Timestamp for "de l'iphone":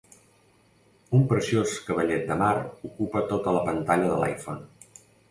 4.13-4.99